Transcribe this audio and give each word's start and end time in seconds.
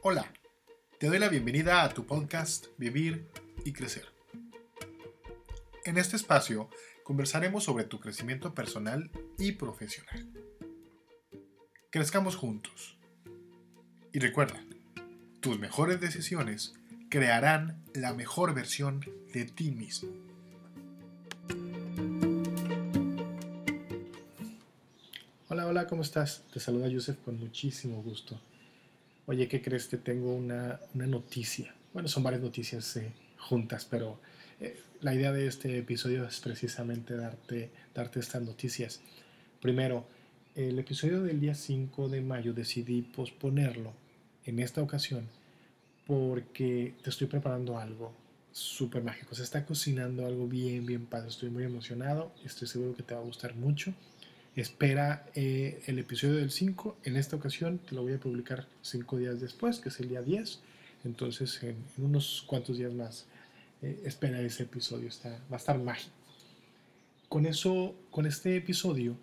Hola, 0.00 0.32
te 1.00 1.08
doy 1.08 1.18
la 1.18 1.28
bienvenida 1.28 1.82
a 1.82 1.88
tu 1.88 2.06
podcast 2.06 2.66
Vivir 2.78 3.26
y 3.64 3.72
Crecer. 3.72 4.06
En 5.84 5.98
este 5.98 6.14
espacio 6.14 6.70
conversaremos 7.02 7.64
sobre 7.64 7.82
tu 7.82 7.98
crecimiento 7.98 8.54
personal 8.54 9.10
y 9.38 9.52
profesional. 9.52 10.24
Crezcamos 11.90 12.36
juntos. 12.36 12.96
Y 14.12 14.20
recuerda, 14.20 14.64
tus 15.40 15.58
mejores 15.58 16.00
decisiones 16.00 16.74
crearán 17.08 17.82
la 17.92 18.14
mejor 18.14 18.54
versión 18.54 19.04
de 19.34 19.46
ti 19.46 19.72
mismo. 19.72 20.12
Hola, 25.48 25.66
hola, 25.66 25.88
¿cómo 25.88 26.02
estás? 26.02 26.44
Te 26.52 26.60
saluda 26.60 26.88
Joseph 26.88 27.18
con 27.24 27.40
muchísimo 27.40 28.00
gusto. 28.00 28.40
Oye, 29.28 29.46
¿qué 29.46 29.60
crees? 29.60 29.90
Te 29.90 29.98
tengo 29.98 30.34
una, 30.34 30.80
noticia. 30.94 31.74
Bueno, 31.92 32.08
son 32.08 32.22
varias 32.22 32.40
noticias 32.40 32.96
eh, 32.96 33.12
juntas, 33.36 33.84
pero 33.84 34.18
eh, 34.58 34.80
la 35.02 35.14
idea 35.14 35.32
de 35.32 35.46
este 35.46 35.76
episodio 35.76 36.26
es 36.26 36.40
precisamente 36.40 37.14
darte, 37.14 37.70
darte 37.94 38.20
estas 38.20 38.40
noticias. 38.40 39.02
Primero, 39.60 40.06
el 40.54 40.78
episodio 40.78 41.22
del 41.22 41.40
día 41.40 41.54
5 41.54 42.08
de 42.08 42.22
mayo 42.22 42.54
decidí 42.54 43.02
posponerlo 43.02 43.92
en 44.46 44.60
esta 44.60 44.80
ocasión 44.80 45.28
porque 46.06 46.94
te 47.02 47.10
estoy 47.10 47.26
preparando 47.26 47.78
algo 47.78 48.14
súper 48.50 49.04
mágico. 49.04 49.34
Se 49.34 49.42
está 49.42 49.66
cocinando 49.66 50.24
algo 50.24 50.48
bien, 50.48 50.86
bien 50.86 51.04
padre. 51.04 51.28
Estoy 51.28 51.50
muy 51.50 51.64
emocionado 51.64 52.32
estoy 52.46 52.66
seguro 52.66 52.96
que 52.96 53.02
te 53.02 53.14
va 53.14 53.20
a 53.20 53.24
gustar 53.24 53.54
mucho. 53.56 53.92
Espera 54.58 55.24
eh, 55.36 55.84
el 55.86 56.00
episodio 56.00 56.34
del 56.34 56.50
5. 56.50 56.96
En 57.04 57.16
esta 57.16 57.36
ocasión 57.36 57.78
te 57.78 57.94
lo 57.94 58.02
voy 58.02 58.14
a 58.14 58.18
publicar 58.18 58.66
5 58.82 59.18
días 59.18 59.40
después, 59.40 59.78
que 59.78 59.88
es 59.88 60.00
el 60.00 60.08
día 60.08 60.20
10. 60.20 60.58
Entonces, 61.04 61.62
en, 61.62 61.76
unos 61.96 62.42
cuantos 62.44 62.76
días 62.76 62.92
más, 62.92 63.26
eh, 63.82 64.02
espera 64.04 64.40
ese 64.40 64.64
episodio. 64.64 65.06
Está, 65.06 65.28
va 65.48 65.52
a 65.52 65.56
estar 65.58 65.78
mágico. 65.78 66.12
Con 67.28 67.46
eso, 67.46 67.94
con 68.10 68.26
este 68.26 68.56
episodio, 68.56 69.16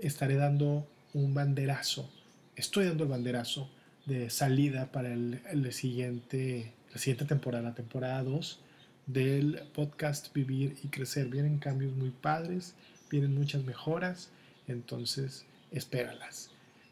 estaré 0.00 0.34
dando 0.34 0.84
un 1.14 1.32
banderazo. 1.32 2.10
Estoy 2.56 2.86
dando 2.86 3.04
el 3.04 3.10
banderazo 3.10 3.70
de 4.04 4.30
salida 4.30 4.90
para 4.90 5.12
el, 5.12 5.42
el 5.48 5.72
siguiente, 5.72 6.72
la 6.92 6.98
siguiente 6.98 7.24
temporada, 7.24 7.62
la 7.62 7.74
temporada 7.76 8.20
2 8.24 8.58
del 9.06 9.62
podcast 9.72 10.34
Vivir 10.34 10.76
y 10.82 10.88
Crecer. 10.88 11.28
Vienen 11.28 11.58
cambios 11.58 11.92
muy 11.92 12.10
padres, 12.10 12.74
vienen 13.08 13.32
muchas 13.32 13.62
mejoras 13.62 14.30
entonces, 14.68 15.44
espéralas. 15.70 16.50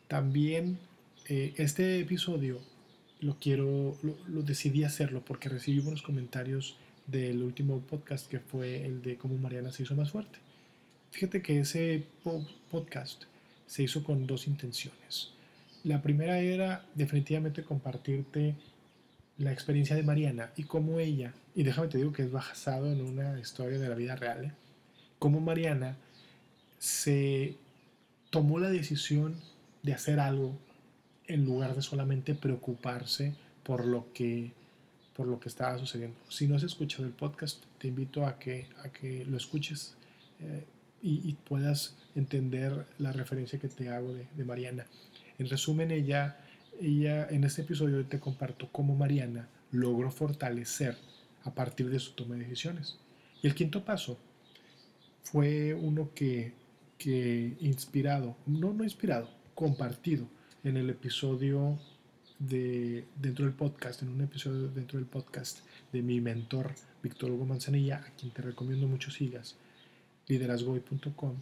También 0.08 0.78
eh, 1.26 1.54
este 1.56 2.00
episodio 2.00 2.60
lo 3.20 3.38
quiero, 3.38 3.96
lo, 4.02 4.42
decidí 4.42 4.84
hacerlo 4.84 5.24
porque 5.24 5.48
recibí 5.48 5.78
unos 5.78 6.02
comentarios 6.02 6.76
del 7.06 7.42
último 7.42 7.80
podcast 7.80 8.28
que 8.28 8.40
fue 8.40 8.84
el 8.84 9.02
de 9.02 9.16
cómo 9.16 9.36
Mariana 9.38 9.72
se 9.72 9.84
hizo 9.84 9.94
más 9.94 10.10
fuerte. 10.10 10.38
Fíjate 11.10 11.42
que 11.42 11.60
ese 11.60 12.04
podcast 12.70 13.24
se 13.66 13.82
hizo 13.82 14.04
con 14.04 14.26
dos 14.26 14.46
intenciones. 14.46 15.30
La 15.84 16.02
primera 16.02 16.38
era 16.40 16.84
definitivamente 16.94 17.62
compartirte 17.62 18.54
la 19.38 19.52
experiencia 19.52 19.96
de 19.96 20.02
Mariana 20.02 20.50
y 20.56 20.64
cómo 20.64 21.00
ella, 21.00 21.32
y 21.54 21.62
déjame 21.62 21.88
te 21.88 21.98
digo 21.98 22.12
que 22.12 22.22
es 22.22 22.30
basado 22.30 22.92
en 22.92 23.00
una 23.00 23.38
historia 23.40 23.78
de 23.78 23.88
la 23.88 23.94
vida 23.94 24.16
real, 24.16 24.44
¿eh? 24.44 24.52
cómo 25.18 25.40
Mariana 25.40 25.96
se 26.78 27.56
tomó 28.34 28.58
la 28.58 28.68
decisión 28.68 29.36
de 29.84 29.94
hacer 29.94 30.18
algo 30.18 30.58
en 31.28 31.44
lugar 31.44 31.76
de 31.76 31.82
solamente 31.82 32.34
preocuparse 32.34 33.32
por 33.62 33.84
lo 33.84 34.12
que, 34.12 34.50
por 35.14 35.28
lo 35.28 35.38
que 35.38 35.48
estaba 35.48 35.78
sucediendo. 35.78 36.16
Si 36.28 36.48
no 36.48 36.56
has 36.56 36.64
escuchado 36.64 37.04
el 37.04 37.12
podcast, 37.12 37.62
te 37.78 37.86
invito 37.86 38.26
a 38.26 38.40
que, 38.40 38.66
a 38.82 38.88
que 38.88 39.24
lo 39.24 39.36
escuches 39.36 39.94
eh, 40.40 40.64
y, 41.00 41.32
puedas 41.48 41.94
entender 42.16 42.86
la 42.98 43.12
referencia 43.12 43.60
que 43.60 43.68
te 43.68 43.88
hago 43.88 44.12
de, 44.12 44.26
de, 44.34 44.44
Mariana. 44.44 44.84
En 45.38 45.48
resumen, 45.48 45.92
ella, 45.92 46.36
ella, 46.80 47.28
en 47.28 47.44
este 47.44 47.62
episodio 47.62 48.04
te 48.04 48.18
comparto 48.18 48.68
cómo 48.72 48.96
Mariana 48.96 49.48
logró 49.70 50.10
fortalecer 50.10 50.96
a 51.44 51.54
partir 51.54 51.88
de 51.88 52.00
su 52.00 52.14
toma 52.14 52.34
de 52.34 52.40
decisiones. 52.46 52.98
Y 53.42 53.46
el 53.46 53.54
quinto 53.54 53.84
paso 53.84 54.18
fue 55.22 55.72
uno 55.72 56.10
que 56.16 56.63
inspirado, 57.06 58.36
no, 58.46 58.72
no 58.72 58.84
inspirado, 58.84 59.28
compartido 59.54 60.26
en 60.62 60.76
el 60.76 60.90
episodio 60.90 61.78
de, 62.38 63.04
dentro 63.20 63.44
del 63.44 63.54
podcast, 63.54 64.02
en 64.02 64.08
un 64.08 64.20
episodio 64.22 64.68
dentro 64.68 64.98
del 64.98 65.06
podcast 65.06 65.60
de 65.92 66.02
mi 66.02 66.20
mentor 66.20 66.74
Víctor 67.02 67.30
Hugo 67.30 67.44
Manzanilla, 67.44 67.98
a 67.98 68.10
quien 68.16 68.32
te 68.32 68.42
recomiendo 68.42 68.86
mucho 68.86 69.10
sigas, 69.10 69.56
liderazgoy.com. 70.26 71.36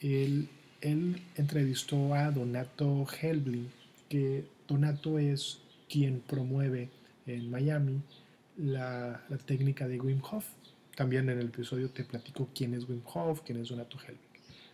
Él, 0.00 0.48
él 0.80 1.22
entrevistó 1.36 2.14
a 2.14 2.30
Donato 2.30 3.06
Helbling, 3.20 3.68
que 4.08 4.44
Donato 4.68 5.18
es 5.18 5.58
quien 5.88 6.20
promueve 6.20 6.90
en 7.26 7.50
Miami 7.50 8.02
la, 8.56 9.22
la 9.28 9.38
técnica 9.38 9.88
de 9.88 10.00
Wim 10.00 10.20
Hof. 10.30 10.46
También 10.94 11.28
en 11.30 11.38
el 11.38 11.46
episodio 11.46 11.90
te 11.90 12.04
platico 12.04 12.48
quién 12.54 12.74
es 12.74 12.88
Wim 12.88 13.02
Hof, 13.04 13.40
quién 13.42 13.60
es 13.60 13.68
Donato 13.68 13.98
Helbling. 13.98 14.29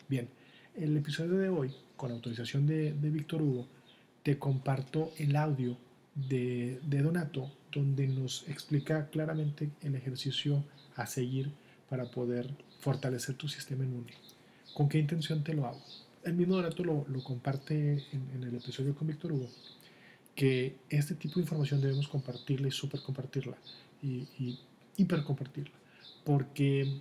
Bien, 0.09 0.29
el 0.77 0.97
episodio 0.97 1.37
de 1.37 1.49
hoy, 1.49 1.75
con 1.97 2.13
autorización 2.13 2.65
de, 2.65 2.93
Víctor 2.93 3.43
Hugo, 3.43 3.67
te 4.23 4.39
comparto 4.39 5.11
el 5.19 5.35
audio 5.35 5.77
de, 6.15 6.79
Donato, 6.87 7.51
donde 7.73 8.07
nos 8.07 8.49
explica 8.49 9.09
claramente 9.11 9.69
el 9.83 9.97
ejercicio 9.97 10.65
a 10.95 11.07
seguir 11.07 11.51
para 11.91 12.05
poder 12.05 12.49
fortalecer 12.79 13.35
tu 13.35 13.49
sistema 13.49 13.83
inmune. 13.83 14.13
¿Con 14.75 14.89
qué 14.89 15.01
intención 15.01 15.43
te 15.43 15.55
lo 15.55 15.67
hago? 15.67 15.83
El 16.23 16.35
mismo 16.35 16.55
Donato 16.55 16.85
lo, 16.85 17.05
comparte 17.25 18.05
en, 18.13 18.45
el 18.45 18.55
episodio 18.55 18.95
con 18.95 19.09
Víctor 19.09 19.33
Hugo, 19.33 19.49
que 20.37 20.77
este 20.89 21.17
tipo 21.17 21.37
de 21.37 21.41
información 21.41 21.81
debemos 21.81 22.07
compartirla 22.07 22.69
y 22.69 22.71
super 22.71 23.01
compartirla 23.01 23.57
y, 24.01 24.29
y 24.39 24.61
hiper 24.99 25.25
compartirla, 25.25 25.75
porque 26.23 27.01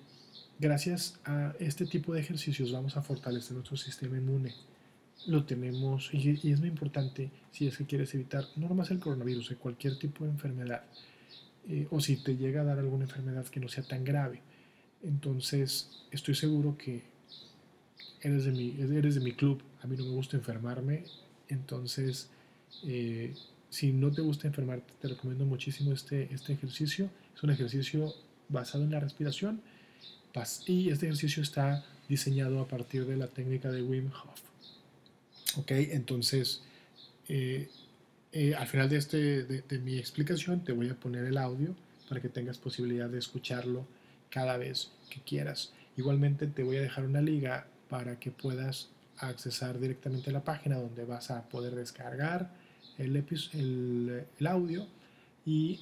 Gracias 0.58 1.20
a 1.26 1.54
este 1.60 1.86
tipo 1.86 2.14
de 2.14 2.22
ejercicios 2.22 2.72
vamos 2.72 2.96
a 2.96 3.02
fortalecer 3.02 3.54
nuestro 3.54 3.76
sistema 3.76 4.18
inmune. 4.18 4.54
Lo 5.28 5.44
tenemos 5.44 6.10
y, 6.14 6.50
es 6.50 6.60
muy 6.60 6.70
importante 6.70 7.30
si 7.52 7.68
es 7.68 7.78
que 7.78 7.86
quieres 7.86 8.14
evitar 8.16 8.46
no 8.56 8.70
nomás 8.70 8.90
el 8.92 9.00
coronavirus, 9.00 9.56
cualquier 9.60 10.00
tipo 10.00 10.24
de 10.24 10.32
enfermedad 10.32 10.84
eh, 11.68 11.88
o 11.92 12.00
si 12.00 12.18
te 12.18 12.38
llega 12.38 12.62
a 12.62 12.64
dar 12.64 12.80
alguna 12.80 13.04
enfermedad 13.04 13.46
que 13.48 13.60
no 13.60 13.68
sea 13.68 13.84
tan 13.84 14.06
grave. 14.06 14.42
Entonces 15.04 15.90
estoy 16.12 16.36
seguro 16.36 16.78
que 16.78 17.04
eres 18.22 18.46
de 18.46 18.52
mi, 18.52 18.78
eres 18.80 19.16
de 19.16 19.22
mi 19.22 19.34
club, 19.34 19.62
a 19.82 19.88
mí 19.88 19.98
no 19.98 20.06
me 20.06 20.12
gusta 20.12 20.38
enfermarme, 20.38 21.04
entonces 21.50 22.30
eh, 22.86 23.34
si 23.70 23.92
no 23.92 24.10
te 24.10 24.22
gusta 24.22 24.48
enfermarte 24.48 24.94
te 25.02 25.10
recomiendo 25.10 25.46
muchísimo 25.46 25.92
este, 25.92 26.34
este 26.34 26.54
ejercicio. 26.54 27.10
Es 27.36 27.44
un 27.44 27.50
ejercicio 27.50 28.14
basado 28.48 28.86
en 28.86 28.92
la 28.92 29.02
respiración 29.02 29.62
y 30.68 30.90
este 30.90 31.06
ejercicio 31.06 31.42
está 31.42 31.86
diseñado 32.10 32.60
a 32.60 32.68
partir 32.68 33.06
de 33.06 33.16
la 33.16 33.28
técnica 33.28 33.72
de 33.72 33.82
Wim 33.82 34.12
Hof. 34.12 34.42
Ok, 35.58 35.72
entonces 35.72 36.62
eh, 37.30 37.70
eh, 38.34 38.54
al 38.54 38.68
final 38.68 38.90
de, 38.90 38.98
este, 38.98 39.46
de, 39.46 39.80
mi 39.80 39.98
explicación 39.98 40.62
te 40.66 40.74
voy 40.74 40.90
a 40.90 40.96
poner 40.96 41.24
el 41.24 41.38
audio 41.38 41.74
para 42.10 42.20
que 42.22 42.28
tengas 42.28 42.58
posibilidad 42.58 43.10
de 43.10 43.18
escucharlo 43.18 43.88
cada 44.30 44.58
vez 44.58 44.92
que 45.10 45.22
quieras. 45.22 45.72
Igualmente 45.96 46.48
te 46.48 46.64
voy 46.64 46.78
a 46.78 46.82
dejar 46.82 47.06
una 47.06 47.22
liga 47.22 47.68
para 47.90 48.20
que 48.20 48.32
puedas 48.32 48.90
accesar 49.20 49.80
directamente 49.80 50.32
a 50.32 50.34
la 50.34 50.44
página 50.44 50.76
donde 50.76 51.06
vas 51.06 51.32
a 51.32 51.44
poder 51.48 51.76
descargar 51.76 52.52
el, 52.98 53.16
el, 53.16 54.26
el 54.38 54.48
audio 54.48 54.86
y 55.46 55.80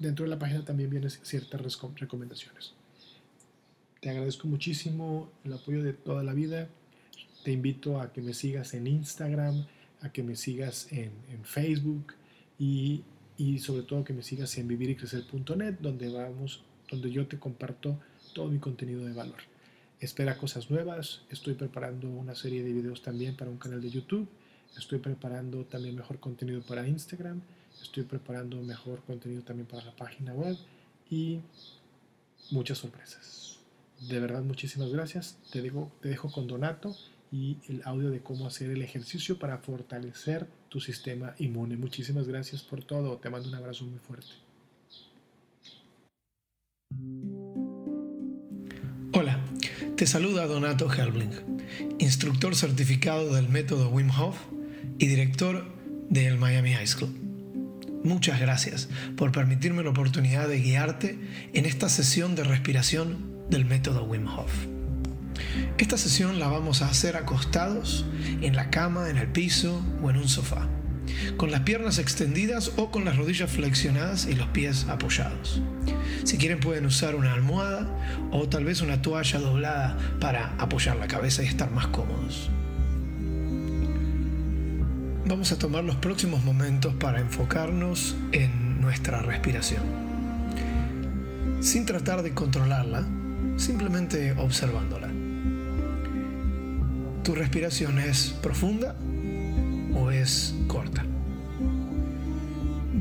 dentro 0.00 0.24
de 0.24 0.30
la 0.30 0.38
página 0.40 0.64
también 0.64 0.90
vienen 0.90 1.10
ciertas 1.10 1.60
recomendaciones. 1.94 2.74
Te 4.02 4.10
agradezco 4.10 4.48
muchísimo 4.48 5.30
el 5.44 5.52
apoyo 5.52 5.80
de 5.80 5.92
toda 5.92 6.24
la 6.24 6.34
vida. 6.34 6.68
Te 7.44 7.52
invito 7.52 8.00
a 8.00 8.12
que 8.12 8.20
me 8.20 8.34
sigas 8.34 8.74
en 8.74 8.88
Instagram, 8.88 9.64
a 10.00 10.10
que 10.10 10.24
me 10.24 10.34
sigas 10.34 10.88
en, 10.90 11.12
Facebook 11.44 12.14
y, 12.58 13.04
sobre 13.60 13.84
todo 13.84 14.02
que 14.02 14.12
me 14.12 14.24
sigas 14.24 14.58
en 14.58 14.66
viviricrecer.net 14.66 15.74
donde 15.78 16.08
vamos, 16.08 16.64
donde 16.90 17.12
yo 17.12 17.28
te 17.28 17.38
comparto 17.38 17.96
todo 18.34 18.48
mi 18.48 18.58
contenido 18.58 19.04
de 19.04 19.12
valor. 19.12 19.38
Espera 20.00 20.36
cosas 20.36 20.68
nuevas. 20.68 21.22
Estoy 21.30 21.54
preparando 21.54 22.08
una 22.08 22.34
serie 22.34 22.64
de 22.64 22.72
videos 22.72 23.02
también 23.02 23.36
para 23.36 23.52
un 23.52 23.58
canal 23.58 23.80
de 23.80 23.90
YouTube. 23.90 24.28
Estoy 24.76 24.98
preparando 24.98 25.64
también 25.66 25.94
mejor 25.94 26.18
contenido 26.18 26.60
para 26.62 26.88
Instagram. 26.88 27.40
Estoy 27.80 28.02
preparando 28.02 28.60
mejor 28.62 29.00
contenido 29.04 29.44
también 29.44 29.68
para 29.68 29.84
la 29.84 29.94
página 29.94 30.34
web 30.34 30.56
y 31.08 31.38
muchas 32.50 32.78
sorpresas. 32.78 33.61
De 34.08 34.18
verdad, 34.18 34.42
muchísimas 34.42 34.90
gracias. 34.90 35.38
Te 35.52 35.62
dejo, 35.62 35.92
te 36.00 36.08
dejo 36.08 36.30
con 36.30 36.48
Donato 36.48 36.96
y 37.30 37.58
el 37.68 37.82
audio 37.84 38.10
de 38.10 38.20
cómo 38.20 38.46
hacer 38.46 38.70
el 38.70 38.82
ejercicio 38.82 39.38
para 39.38 39.58
fortalecer 39.58 40.48
tu 40.68 40.80
sistema 40.80 41.34
inmune. 41.38 41.76
Muchísimas 41.76 42.26
gracias 42.26 42.62
por 42.62 42.82
todo. 42.82 43.16
Te 43.18 43.30
mando 43.30 43.48
un 43.48 43.54
abrazo 43.54 43.84
muy 43.84 43.98
fuerte. 44.00 44.32
Hola, 49.14 49.38
te 49.96 50.06
saluda 50.06 50.46
Donato 50.46 50.90
Helbling, 50.90 51.30
instructor 51.98 52.56
certificado 52.56 53.34
del 53.34 53.48
método 53.48 53.88
Wim 53.90 54.10
Hof 54.10 54.36
y 54.98 55.06
director 55.06 55.64
del 56.10 56.38
Miami 56.38 56.72
High 56.72 56.86
School. 56.88 57.14
Muchas 58.02 58.40
gracias 58.40 58.88
por 59.16 59.30
permitirme 59.30 59.84
la 59.84 59.90
oportunidad 59.90 60.48
de 60.48 60.60
guiarte 60.60 61.18
en 61.52 61.66
esta 61.66 61.88
sesión 61.88 62.34
de 62.34 62.42
respiración 62.42 63.31
del 63.48 63.64
método 63.64 64.04
Wim 64.04 64.26
Hof. 64.26 64.50
Esta 65.78 65.98
sesión 65.98 66.38
la 66.38 66.48
vamos 66.48 66.82
a 66.82 66.88
hacer 66.88 67.16
acostados 67.16 68.04
en 68.40 68.56
la 68.56 68.70
cama, 68.70 69.10
en 69.10 69.16
el 69.16 69.28
piso 69.28 69.82
o 70.02 70.10
en 70.10 70.16
un 70.16 70.28
sofá, 70.28 70.68
con 71.36 71.50
las 71.50 71.60
piernas 71.60 71.98
extendidas 71.98 72.72
o 72.76 72.90
con 72.90 73.04
las 73.04 73.16
rodillas 73.16 73.50
flexionadas 73.50 74.26
y 74.26 74.34
los 74.34 74.48
pies 74.48 74.86
apoyados. 74.88 75.60
Si 76.24 76.38
quieren 76.38 76.60
pueden 76.60 76.86
usar 76.86 77.14
una 77.14 77.32
almohada 77.32 77.88
o 78.30 78.48
tal 78.48 78.64
vez 78.64 78.80
una 78.80 79.02
toalla 79.02 79.38
doblada 79.40 79.96
para 80.20 80.54
apoyar 80.58 80.96
la 80.96 81.08
cabeza 81.08 81.42
y 81.42 81.46
estar 81.46 81.70
más 81.70 81.88
cómodos. 81.88 82.50
Vamos 85.24 85.52
a 85.52 85.58
tomar 85.58 85.84
los 85.84 85.96
próximos 85.96 86.44
momentos 86.44 86.94
para 86.94 87.20
enfocarnos 87.20 88.16
en 88.32 88.80
nuestra 88.80 89.22
respiración. 89.22 89.82
Sin 91.60 91.86
tratar 91.86 92.22
de 92.22 92.34
controlarla, 92.34 93.06
simplemente 93.62 94.32
observándola. 94.32 95.08
¿Tu 97.22 97.34
respiración 97.34 97.98
es 98.00 98.34
profunda 98.42 98.96
o 99.94 100.10
es 100.10 100.54
corta? 100.66 101.04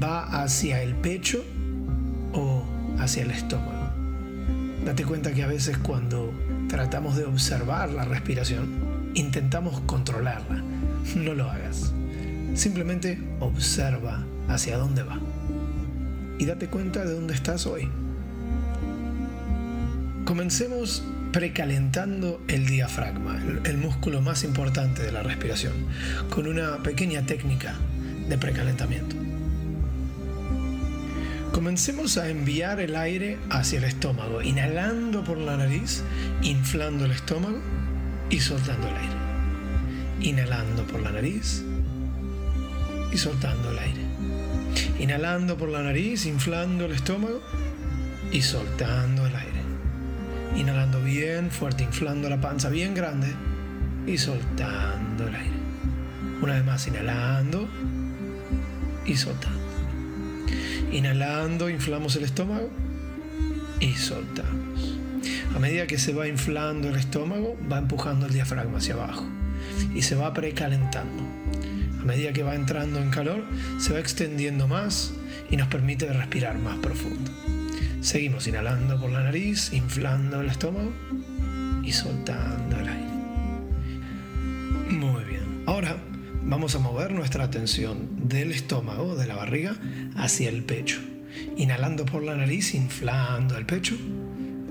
¿Va 0.01 0.43
hacia 0.43 0.83
el 0.83 0.95
pecho 0.95 1.43
o 2.33 2.63
hacia 2.99 3.23
el 3.23 3.31
estómago? 3.31 3.89
Date 4.85 5.03
cuenta 5.03 5.33
que 5.33 5.43
a 5.43 5.47
veces 5.47 5.77
cuando 5.79 6.31
tratamos 6.69 7.15
de 7.15 7.25
observar 7.25 7.89
la 7.89 8.05
respiración, 8.05 8.69
intentamos 9.15 9.79
controlarla. 9.81 10.63
No 11.15 11.33
lo 11.33 11.49
hagas. 11.49 11.91
Simplemente 12.53 13.19
observa 13.39 14.23
hacia 14.47 14.77
dónde 14.77 15.01
va. 15.01 15.19
Y 16.37 16.45
date 16.45 16.67
cuenta 16.67 17.03
de 17.03 17.13
dónde 17.13 17.33
estás 17.33 17.65
hoy. 17.65 17.89
Comencemos 20.31 21.03
precalentando 21.33 22.41
el 22.47 22.65
diafragma, 22.65 23.37
el, 23.65 23.77
músculo 23.77 24.21
más 24.21 24.45
importante 24.45 25.03
de 25.03 25.11
la 25.11 25.23
respiración, 25.23 25.73
con 26.29 26.47
una 26.47 26.81
pequeña 26.83 27.25
técnica 27.25 27.75
de 28.29 28.37
precalentamiento. 28.37 29.13
Comencemos 31.51 32.17
a 32.17 32.29
enviar 32.29 32.79
el 32.79 32.95
aire 32.95 33.39
hacia 33.49 33.79
el 33.79 33.83
estómago, 33.83 34.41
inhalando 34.41 35.21
por 35.21 35.37
la 35.37 35.57
nariz, 35.57 36.01
inflando 36.41 37.03
el 37.03 37.11
estómago 37.11 37.59
y 38.29 38.39
soltando 38.39 38.87
el 38.87 38.95
aire. 38.95 39.15
Inhalando 40.21 40.87
por 40.87 41.01
la 41.01 41.11
nariz 41.11 41.61
y 43.11 43.17
soltando 43.17 43.71
el 43.71 43.79
aire. 43.79 44.01
Inhalando 44.97 45.57
por 45.57 45.67
la 45.67 45.83
nariz, 45.83 46.25
inflando 46.25 46.85
el 46.85 46.93
estómago 46.93 47.41
y 48.31 48.41
soltando. 48.41 49.20
Inhalando 50.55 51.01
bien 51.01 51.49
fuerte, 51.49 51.83
inflando 51.83 52.29
la 52.29 52.39
panza 52.39 52.69
bien 52.69 52.93
grande 52.93 53.27
y 54.05 54.17
soltando 54.17 55.27
el 55.27 55.35
aire. 55.35 55.55
Una 56.41 56.55
vez 56.55 56.65
más, 56.65 56.87
inhalando 56.87 57.67
y 59.05 59.15
soltando. 59.15 59.59
Inhalando, 60.91 61.69
inflamos 61.69 62.15
el 62.15 62.23
estómago 62.23 62.69
y 63.79 63.93
soltamos. 63.93 64.97
A 65.55 65.59
medida 65.59 65.87
que 65.87 65.97
se 65.97 66.13
va 66.13 66.27
inflando 66.27 66.89
el 66.89 66.95
estómago, 66.95 67.57
va 67.71 67.77
empujando 67.77 68.25
el 68.25 68.33
diafragma 68.33 68.77
hacia 68.77 68.93
abajo 68.93 69.25
y 69.93 70.01
se 70.01 70.15
va 70.15 70.33
precalentando. 70.33 71.23
A 72.01 72.03
medida 72.03 72.33
que 72.33 72.43
va 72.43 72.55
entrando 72.55 72.99
en 72.99 73.09
calor, 73.09 73.43
se 73.77 73.93
va 73.93 73.99
extendiendo 73.99 74.67
más 74.67 75.13
y 75.49 75.57
nos 75.57 75.67
permite 75.67 76.11
respirar 76.11 76.57
más 76.57 76.77
profundo. 76.79 77.31
Seguimos 78.01 78.47
inhalando 78.47 78.99
por 78.99 79.11
la 79.11 79.21
nariz, 79.21 79.71
inflando 79.73 80.41
el 80.41 80.49
estómago 80.49 80.91
y 81.83 81.91
soltando 81.91 82.79
el 82.79 82.89
aire. 82.89 83.13
Muy 84.89 85.23
bien. 85.23 85.63
Ahora 85.67 85.97
vamos 86.41 86.73
a 86.73 86.79
mover 86.79 87.11
nuestra 87.11 87.43
atención 87.43 88.27
del 88.27 88.53
estómago, 88.53 89.15
de 89.15 89.27
la 89.27 89.35
barriga, 89.35 89.75
hacia 90.15 90.49
el 90.49 90.63
pecho. 90.63 90.99
Inhalando 91.57 92.03
por 92.03 92.23
la 92.23 92.35
nariz, 92.35 92.73
inflando 92.73 93.55
el 93.55 93.67
pecho 93.67 93.95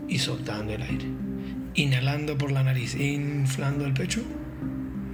y 0.08 0.18
soltando 0.18 0.72
el 0.72 0.82
aire. 0.82 1.06
Inhalando 1.76 2.36
por 2.36 2.50
la 2.50 2.64
nariz, 2.64 2.96
inflando 2.96 3.86
el 3.86 3.92
pecho 3.92 4.22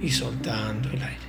y 0.01 0.09
soltando 0.09 0.89
el 0.89 1.03
aire. 1.03 1.27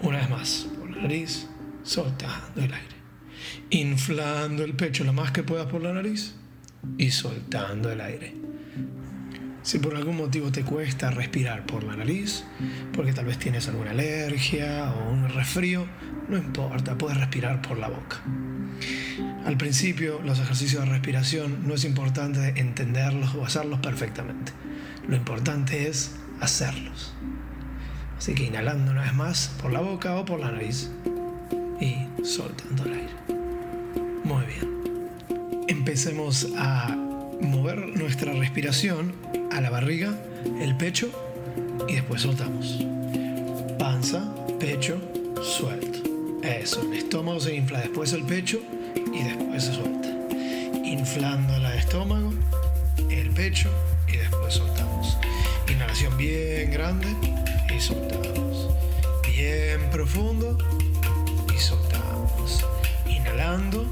Una 0.00 0.20
vez 0.20 0.30
más, 0.30 0.68
por 0.80 0.88
la 0.90 1.02
nariz, 1.02 1.48
soltando 1.82 2.62
el 2.62 2.72
aire 2.72 3.01
inflando 3.70 4.64
el 4.64 4.74
pecho 4.74 5.04
lo 5.04 5.12
más 5.12 5.32
que 5.32 5.42
puedas 5.42 5.66
por 5.66 5.82
la 5.82 5.92
nariz 5.92 6.34
y 6.98 7.10
soltando 7.10 7.90
el 7.90 8.00
aire. 8.00 8.34
Si 9.62 9.78
por 9.78 9.94
algún 9.94 10.16
motivo 10.16 10.50
te 10.50 10.64
cuesta 10.64 11.10
respirar 11.10 11.66
por 11.66 11.84
la 11.84 11.96
nariz, 11.96 12.44
porque 12.92 13.12
tal 13.12 13.26
vez 13.26 13.38
tienes 13.38 13.68
alguna 13.68 13.92
alergia 13.92 14.92
o 14.92 15.12
un 15.12 15.28
resfrío, 15.28 15.86
no 16.28 16.36
importa, 16.36 16.98
puedes 16.98 17.16
respirar 17.16 17.62
por 17.62 17.78
la 17.78 17.88
boca. 17.88 18.20
Al 19.44 19.56
principio, 19.56 20.20
los 20.24 20.40
ejercicios 20.40 20.84
de 20.84 20.90
respiración 20.90 21.66
no 21.66 21.74
es 21.74 21.84
importante 21.84 22.54
entenderlos 22.56 23.34
o 23.34 23.44
hacerlos 23.44 23.80
perfectamente. 23.80 24.52
Lo 25.06 25.16
importante 25.16 25.88
es 25.88 26.16
hacerlos. 26.40 27.14
Así 28.18 28.34
que 28.34 28.44
inhalando 28.44 28.92
una 28.92 29.02
vez 29.02 29.14
más 29.14 29.48
por 29.60 29.72
la 29.72 29.80
boca 29.80 30.16
o 30.16 30.24
por 30.24 30.40
la 30.40 30.50
nariz 30.50 30.90
y 31.80 32.24
soltando 32.24 32.84
el 32.84 32.92
aire. 32.94 33.41
Muy 34.32 34.46
bien. 34.46 35.66
Empecemos 35.68 36.48
a 36.56 36.96
mover 37.42 37.86
nuestra 37.98 38.32
respiración 38.32 39.12
a 39.50 39.60
la 39.60 39.68
barriga, 39.68 40.18
el 40.58 40.74
pecho 40.74 41.10
y 41.86 41.96
después 41.96 42.22
soltamos. 42.22 42.78
Panza, 43.78 44.34
pecho, 44.58 44.98
suelto. 45.42 45.98
Eso, 46.42 46.80
el 46.80 46.94
estómago 46.94 47.40
se 47.40 47.54
infla, 47.54 47.80
después 47.80 48.14
el 48.14 48.24
pecho 48.24 48.60
y 49.12 49.22
después 49.22 49.64
se 49.64 49.74
suelta. 49.74 50.08
Inflando 50.82 51.54
el 51.56 51.66
estómago, 51.66 52.32
el 53.10 53.30
pecho 53.32 53.68
y 54.08 54.16
después 54.16 54.54
soltamos. 54.54 55.18
Inhalación 55.70 56.16
bien 56.16 56.70
grande 56.70 57.08
y 57.76 57.78
soltamos. 57.78 58.70
Bien 59.26 59.90
profundo 59.90 60.56
y 61.54 61.58
soltamos. 61.60 62.64
Inhalando 63.22 63.86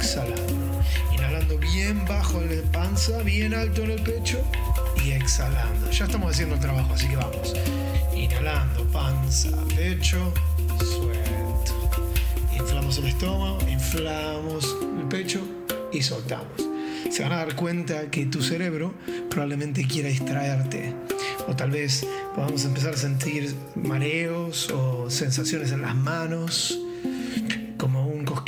exhalando. 0.00 0.82
Inhalando 1.12 1.58
bien 1.58 2.04
bajo 2.06 2.40
la 2.40 2.62
panza, 2.72 3.22
bien 3.22 3.54
alto 3.54 3.82
en 3.82 3.92
el 3.92 4.02
pecho 4.02 4.42
y 5.04 5.12
exhalando. 5.12 5.90
Ya 5.90 6.04
estamos 6.04 6.32
haciendo 6.32 6.54
el 6.56 6.60
trabajo, 6.60 6.94
así 6.94 7.08
que 7.08 7.16
vamos. 7.16 7.54
Inhalando, 8.14 8.84
panza, 8.90 9.50
pecho, 9.76 10.32
suelto. 10.78 11.90
Inflamos 12.58 12.98
el 12.98 13.06
estómago, 13.06 13.58
inflamos 13.68 14.76
el 14.98 15.08
pecho 15.08 15.40
y 15.92 16.02
soltamos. 16.02 16.68
Se 17.10 17.22
van 17.22 17.32
a 17.32 17.36
dar 17.36 17.54
cuenta 17.56 18.10
que 18.10 18.26
tu 18.26 18.42
cerebro 18.42 18.94
probablemente 19.30 19.86
quiera 19.86 20.08
distraerte. 20.08 20.94
O 21.48 21.56
tal 21.56 21.70
vez 21.70 22.06
podamos 22.34 22.64
empezar 22.64 22.94
a 22.94 22.96
sentir 22.96 23.54
mareos 23.74 24.70
o 24.70 25.10
sensaciones 25.10 25.72
en 25.72 25.82
las 25.82 25.96
manos, 25.96 26.78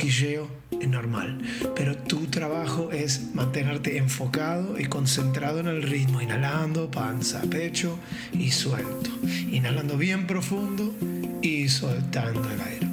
cosquilleo 0.03 0.49
normal. 0.87 1.41
Pero 1.75 1.95
tu 1.95 2.27
trabajo 2.27 2.91
es 2.91 3.33
mantenerte 3.33 3.97
enfocado 3.97 4.77
y 4.77 4.85
concentrado 4.85 5.61
en 5.61 5.67
el 5.67 5.81
ritmo, 5.81 6.21
inhalando, 6.21 6.91
panza, 6.91 7.41
pecho 7.49 7.97
y 8.33 8.51
suelto. 8.51 9.09
Inhalando 9.49 9.97
bien 9.97 10.27
profundo 10.27 10.93
y 11.41 11.69
soltando 11.69 12.49
el 12.51 12.61
aire. 12.61 12.87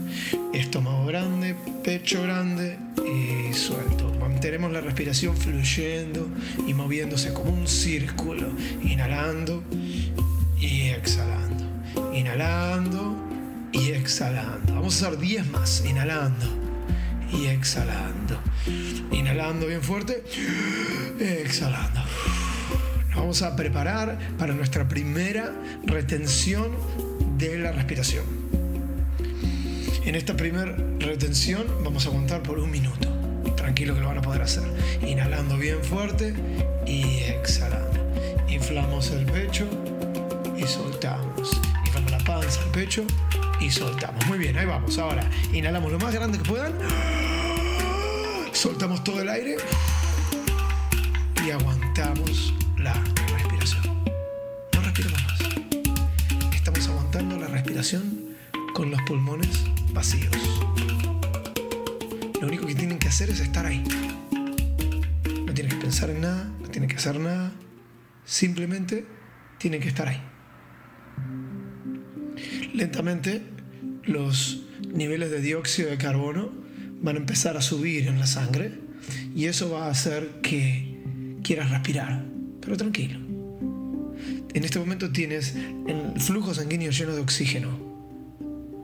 Estómago 0.54 1.06
grande, 1.06 1.56
pecho 1.82 2.22
grande 2.22 2.78
y 2.98 3.52
suelto. 3.54 4.12
Mantenemos 4.20 4.70
la 4.70 4.80
respiración 4.80 5.36
fluyendo 5.36 6.28
y 6.66 6.74
moviéndose 6.74 7.32
como 7.32 7.50
un 7.50 7.66
círculo. 7.66 8.50
Inhalando 8.84 9.64
y 10.60 10.90
exhalando. 10.90 11.64
Inhalando 12.14 13.16
y 13.72 13.90
exhalando. 13.90 14.74
Vamos 14.74 15.02
a 15.02 15.08
hacer 15.08 15.18
10 15.18 15.50
más. 15.50 15.84
Inhalando 15.84 16.59
y 17.32 17.46
exhalando. 17.46 18.38
Inhalando 19.12 19.66
bien 19.66 19.82
fuerte, 19.82 20.24
exhalando. 21.18 22.00
Nos 23.08 23.16
vamos 23.16 23.42
a 23.42 23.56
preparar 23.56 24.18
para 24.38 24.54
nuestra 24.54 24.88
primera 24.88 25.52
retención 25.84 26.70
de 27.38 27.58
la 27.58 27.72
respiración. 27.72 28.24
En 30.04 30.14
esta 30.14 30.34
primera 30.36 30.76
retención 30.98 31.66
vamos 31.84 32.06
a 32.06 32.08
aguantar 32.08 32.42
por 32.42 32.58
un 32.58 32.70
minuto. 32.70 33.08
Tranquilo 33.56 33.94
que 33.94 34.00
lo 34.00 34.08
van 34.08 34.18
a 34.18 34.22
poder 34.22 34.42
hacer. 34.42 34.64
Inhalando 35.06 35.56
bien 35.56 35.82
fuerte 35.84 36.34
y 36.86 37.02
exhalando. 37.24 38.00
Inflamos 38.48 39.10
el 39.10 39.26
pecho 39.26 39.66
y 40.56 40.62
soltamos. 40.66 41.60
Inflamos 41.86 42.10
la 42.10 42.18
panza, 42.18 42.60
el 42.64 42.70
pecho 42.70 43.04
y 43.60 43.70
soltamos. 43.70 44.26
Muy 44.26 44.38
bien, 44.38 44.58
ahí 44.58 44.66
vamos. 44.66 44.98
Ahora 44.98 45.28
inhalamos 45.52 45.92
lo 45.92 45.98
más 45.98 46.14
grande 46.14 46.38
que 46.38 46.44
puedan. 46.44 46.72
Soltamos 48.52 49.04
todo 49.04 49.20
el 49.20 49.28
aire 49.28 49.56
y 51.46 51.50
aguantamos 51.50 52.54
la 52.78 52.94
respiración. 53.34 54.04
No 54.74 54.80
respiramos 54.82 55.22
más. 55.24 55.40
Estamos 56.54 56.88
aguantando 56.88 57.36
la 57.36 57.46
respiración 57.46 58.36
con 58.74 58.90
los 58.90 59.00
pulmones 59.02 59.64
vacíos. 59.92 60.32
Lo 62.40 62.46
único 62.46 62.66
que 62.66 62.74
tienen 62.74 62.98
que 62.98 63.08
hacer 63.08 63.30
es 63.30 63.40
estar 63.40 63.66
ahí. 63.66 63.84
No 65.46 65.52
tienen 65.54 65.68
que 65.68 65.76
pensar 65.76 66.10
en 66.10 66.22
nada, 66.22 66.44
no 66.60 66.68
tienen 66.68 66.88
que 66.88 66.96
hacer 66.96 67.18
nada. 67.20 67.52
Simplemente 68.24 69.06
tienen 69.58 69.80
que 69.80 69.88
estar 69.88 70.08
ahí. 70.08 70.22
Lentamente 72.72 73.42
los 74.04 74.62
niveles 74.92 75.30
de 75.30 75.40
dióxido 75.40 75.90
de 75.90 75.98
carbono 75.98 76.50
van 77.02 77.16
a 77.16 77.18
empezar 77.18 77.56
a 77.56 77.62
subir 77.62 78.06
en 78.06 78.18
la 78.18 78.26
sangre 78.26 78.72
y 79.34 79.46
eso 79.46 79.70
va 79.70 79.86
a 79.86 79.90
hacer 79.90 80.40
que 80.42 81.00
quieras 81.42 81.70
respirar, 81.70 82.24
pero 82.60 82.76
tranquilo. 82.76 83.18
En 84.52 84.64
este 84.64 84.78
momento 84.78 85.10
tienes 85.10 85.54
el 85.86 86.20
flujo 86.20 86.54
sanguíneo 86.54 86.90
lleno 86.90 87.14
de 87.14 87.20
oxígeno, 87.20 87.70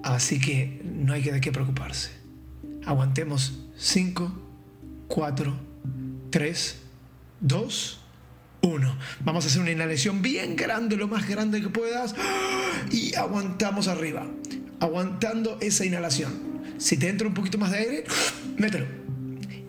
así 0.03 0.41
que 0.41 0.81
no 0.85 1.13
hay 1.13 1.23
de 1.23 1.41
qué 1.41 1.53
preocuparse. 1.53 2.11
Aguantemos 2.85 3.59
5, 3.77 4.33
4, 5.09 5.57
3, 6.31 6.77
2, 7.41 8.01
1. 8.67 8.99
Vamos 9.25 9.45
a 9.45 9.49
hacer 9.49 9.63
una 9.63 9.71
inhalación 9.71 10.23
bien 10.23 10.57
grande, 10.57 10.97
lo 10.97 11.09
más 11.09 11.29
grande 11.29 11.61
que 11.61 11.69
puedas, 11.69 12.15
y 12.91 13.15
aguantamos 13.15 13.89
arriba, 13.89 14.27
aguantando 14.81 15.59
esa 15.61 15.85
inhalación. 15.85 16.57
Si 16.79 16.97
te 16.97 17.09
entra 17.09 17.27
un 17.27 17.35
poquito 17.35 17.59
más 17.59 17.71
de 17.71 17.79
aire, 17.79 18.05
mételo 18.59 18.87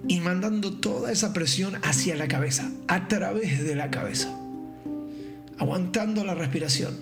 y 0.08 0.22
mandando 0.22 0.74
toda 0.74 1.12
esa 1.12 1.34
presión 1.34 1.75
hacia 1.84 2.16
la 2.16 2.27
cabeza, 2.27 2.72
a 2.88 3.08
través 3.08 3.63
de 3.63 3.75
la 3.75 3.92
cabeza. 3.92 4.30
Aguantando 5.58 6.24
la 6.24 6.34
respiración. 6.34 6.96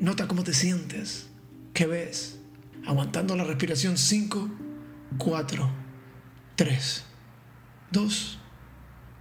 Nota 0.00 0.26
cómo 0.26 0.44
te 0.44 0.54
sientes, 0.54 1.28
qué 1.74 1.86
ves. 1.86 2.38
Aguantando 2.86 3.36
la 3.36 3.44
respiración 3.44 3.98
5, 3.98 4.48
4, 5.18 5.70
3, 6.56 7.04
2, 7.90 8.38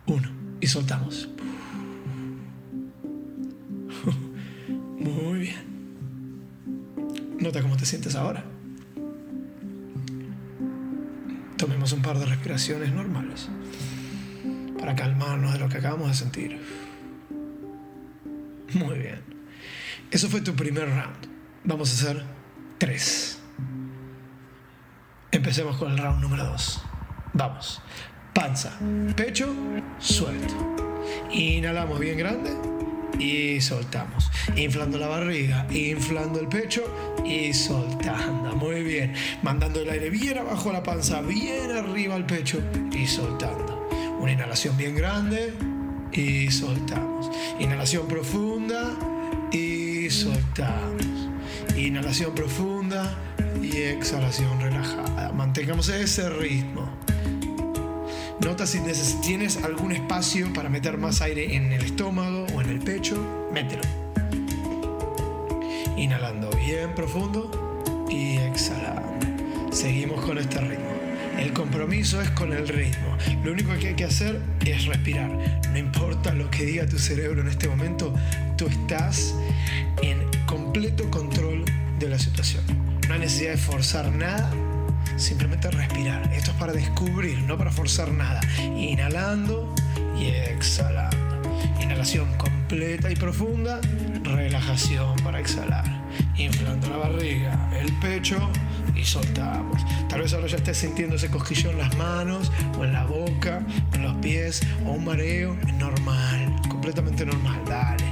1. 0.06 0.32
Y 0.62 0.68
soltamos. 0.68 1.30
Muy 5.06 5.40
bien. 5.40 5.76
Nota 7.40 7.62
cómo 7.62 7.78
te 7.78 7.86
sientes 7.86 8.16
ahora. 8.16 8.44
Tomemos 11.58 11.92
un 11.94 12.02
par 12.02 12.18
de 12.18 12.26
respiraciones 12.26 12.92
normales 12.92 13.50
para 14.80 14.96
calmarnos 14.96 15.54
de 15.54 15.60
lo 15.60 15.70
que 15.70 15.78
acabamos 15.78 16.08
de 16.08 16.14
sentir. 16.16 16.60
Muy 18.74 18.98
bien. 18.98 19.22
Eso 20.10 20.28
fue 20.28 20.42
tu 20.42 20.56
primer 20.56 20.90
round. 20.90 21.28
Vamos 21.64 21.92
a 21.92 21.94
hacer 21.94 22.24
tres. 22.80 23.40
Empecemos 25.32 25.78
con 25.78 25.92
el 25.92 26.00
round 26.00 26.20
número 26.20 26.46
dos. 26.46 26.82
Vamos. 27.34 27.80
Panza, 28.34 28.78
pecho, 29.16 29.54
suelto. 30.00 30.76
Inhalamos 31.32 32.00
bien 32.00 32.18
grande 32.18 32.75
y 33.20 33.62
soltamos. 33.62 34.30
Inflando 34.56 34.98
la 34.98 35.08
barriga, 35.08 35.68
inflando 35.72 36.40
el 36.40 36.48
pecho 36.48 36.84
y 37.26 37.54
soltando. 37.54 38.56
Muy 38.56 38.84
bien. 38.84 39.14
Mandando 39.44 39.82
el 39.82 39.90
aire 39.90 40.10
bien 40.10 40.38
abajo 40.38 40.70
a 40.70 40.74
la 40.74 40.84
panza, 40.84 41.22
bien 41.22 41.72
arriba 41.72 42.16
al 42.16 42.26
pecho 42.26 42.62
y 42.92 43.06
soltando. 43.08 43.88
Una 44.20 44.32
inhalación 44.32 44.78
bien 44.78 44.96
grande 44.96 45.54
y 46.12 46.50
soltamos. 46.52 47.30
Inhalación 47.60 48.08
profunda 48.08 48.96
y 49.52 50.10
soltamos. 50.10 51.06
Inhalación 51.76 52.34
profunda 52.34 53.18
y 53.62 53.78
exhalación 53.78 54.60
relajada. 54.62 55.32
Mantengamos 55.34 55.90
ese 55.90 56.30
ritmo. 56.30 56.90
Nota 58.42 58.68
si 58.68 58.80
tienes 59.22 59.58
algún 59.64 59.92
espacio 59.92 60.52
para 60.54 60.70
meter 60.70 60.98
más 60.98 61.22
aire 61.22 61.56
en 61.56 61.72
el 61.72 61.84
estómago 61.84 62.45
el 62.70 62.80
pecho, 62.80 63.16
mételo. 63.52 63.84
Inhalando 65.98 66.50
bien 66.52 66.94
profundo 66.94 67.50
y 68.10 68.38
exhalando. 68.38 69.04
Seguimos 69.72 70.24
con 70.26 70.38
este 70.38 70.60
ritmo. 70.60 70.86
El 71.38 71.52
compromiso 71.54 72.22
es 72.22 72.30
con 72.32 72.54
el 72.54 72.68
ritmo. 72.68 73.18
Lo 73.44 73.52
único 73.52 73.74
que 73.80 73.90
hay 73.90 73.96
que 73.96 74.06
hacer 74.06 74.42
es 74.66 74.86
respirar. 74.86 75.30
No 75.72 75.78
importa 75.78 76.34
lo 76.34 76.50
que 76.50 76.66
diga 76.66 76.86
tu 76.86 76.98
cerebro 76.98 77.42
en 77.42 77.50
este 77.50 77.68
momento, 77.68 78.14
tú 78.58 78.68
estás 78.68 79.36
en 80.02 80.20
completo 80.46 81.10
control 81.12 81.66
de 82.00 82.10
la 82.10 82.20
situación. 82.20 82.64
No 83.08 83.14
hay 83.14 83.20
necesidad 83.20 83.52
de 83.52 83.58
forzar 83.58 84.12
nada 84.12 84.52
simplemente 85.18 85.70
respirar. 85.72 86.32
Esto 86.34 86.52
es 86.52 86.58
para 86.58 86.74
descubrir, 86.74 87.40
no 87.44 87.58
para 87.58 87.72
forzar 87.72 88.12
nada. 88.12 88.42
Inhalando 88.60 89.74
y 90.18 90.28
exhalando. 90.28 91.18
Inhalación 91.82 92.28
completa 92.68 93.12
y 93.12 93.16
profunda, 93.16 93.80
relajación 94.24 95.16
para 95.24 95.40
exhalar. 95.40 95.86
Inflando 96.36 96.90
la 96.90 96.98
barriga, 96.98 97.70
el 97.80 97.94
pecho 98.00 98.38
y 98.96 99.04
soltamos. 99.04 99.86
Tal 100.10 100.22
vez 100.22 100.34
ahora 100.34 100.48
ya 100.48 100.58
estés 100.58 100.78
sintiendo 100.78 101.16
ese 101.16 101.30
cosquillo 101.30 101.70
en 101.70 101.78
las 101.78 101.96
manos, 101.96 102.52
o 102.80 102.84
en 102.84 102.94
la 102.94 103.06
boca, 103.06 103.62
en 103.94 104.02
los 104.02 104.16
pies, 104.16 104.62
o 104.84 104.94
un 104.94 105.06
mareo. 105.06 105.56
Es 105.68 105.74
normal, 105.76 106.56
completamente 106.68 107.24
normal. 107.24 107.62
Dale. 107.68 108.04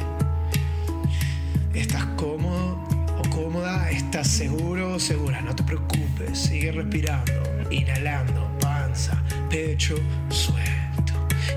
¿Estás 1.73 2.05
cómodo? 2.15 2.83
cómoda, 3.29 3.89
estás 3.89 4.27
seguro, 4.27 4.99
segura, 4.99 5.41
no 5.41 5.55
te 5.55 5.63
preocupes, 5.63 6.37
sigue 6.37 6.71
respirando, 6.71 7.31
inhalando, 7.71 8.47
panza, 8.59 9.23
pecho, 9.49 9.95
suelto, 10.29 11.13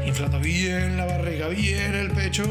inflando 0.06 0.40
bien 0.40 0.96
la 0.96 1.04
barriga, 1.04 1.48
bien 1.48 1.94
el 1.94 2.10
pecho 2.12 2.44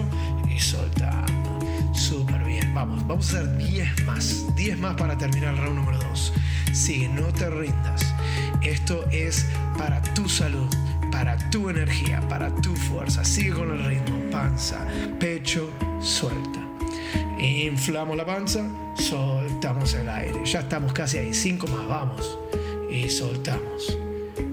y 0.55 0.59
soltando. 0.59 1.59
Súper 1.93 2.43
bien, 2.43 2.73
vamos, 2.73 3.05
vamos 3.07 3.33
a 3.33 3.39
hacer 3.39 3.57
10 3.57 4.05
más, 4.05 4.55
10 4.55 4.79
más 4.79 4.95
para 4.95 5.17
terminar 5.17 5.53
el 5.53 5.61
round 5.61 5.75
número 5.77 5.99
2. 6.09 6.33
Sigue, 6.73 7.09
no 7.09 7.27
te 7.33 7.49
rindas. 7.49 8.13
Esto 8.61 9.05
es 9.11 9.45
para 9.77 10.01
tu 10.01 10.27
salud, 10.27 10.67
para 11.11 11.37
tu 11.49 11.69
energía, 11.69 12.21
para 12.27 12.53
tu 12.55 12.75
fuerza. 12.75 13.23
Sigue 13.23 13.51
con 13.51 13.71
el 13.71 13.85
ritmo, 13.85 14.17
panza, 14.31 14.85
pecho, 15.19 15.69
suelta. 16.01 16.59
Inflamos 17.39 18.17
la 18.17 18.25
panza, 18.25 18.65
soltamos 18.95 19.93
el 19.93 20.09
aire. 20.09 20.39
Ya 20.45 20.61
estamos 20.61 20.93
casi 20.93 21.17
ahí. 21.17 21.33
Cinco 21.33 21.67
más, 21.67 21.87
vamos. 21.87 22.37
Y 22.89 23.09
soltamos. 23.09 23.97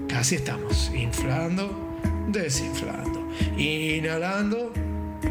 Casi 0.07 0.35
estamos. 0.35 0.91
Inflando, 0.93 1.97
desinflando. 2.27 3.27
Inhalando, 3.57 4.71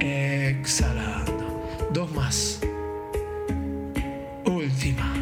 exhalando. 0.01 1.63
Dos 1.93 2.11
más. 2.13 2.61
Última. 4.45 5.13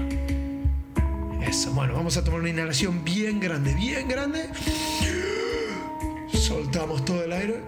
Eso. 1.47 1.73
Bueno, 1.73 1.95
vamos 1.95 2.17
a 2.17 2.25
tomar 2.25 2.41
una 2.41 2.51
inhalación 2.51 3.05
bien 3.05 3.41
grande, 3.41 3.75
bien 3.75 4.09
grande. 4.09 4.49
Soltamos 6.33 7.05
todo 7.05 7.25
el 7.25 7.33
aire. 7.33 7.63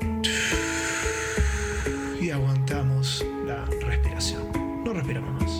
Y 2.20 2.30
aguantamos 2.30 3.24
la 3.46 3.64
respiración. 3.86 4.42
No 4.84 4.92
respiramos 4.92 5.42
más. 5.42 5.52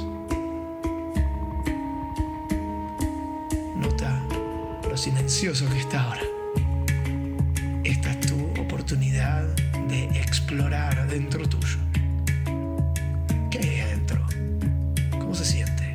Nota 3.77 4.23
lo 4.89 4.97
silencioso 4.97 5.69
que 5.69 5.79
está 5.79 6.03
ahora. 6.03 6.23
Esta 7.85 8.11
es 8.13 8.21
tu 8.21 8.61
oportunidad 8.61 9.45
de 9.89 10.05
explorar 10.21 10.92
adentro 11.13 11.47
tuyo. 11.47 11.77
¿Qué 13.51 13.59
hay 13.59 13.81
adentro? 13.81 14.27
¿Cómo 15.11 15.35
se 15.35 15.45
siente? 15.45 15.95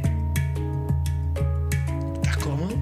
¿Estás 2.22 2.38
cómodo? 2.38 2.78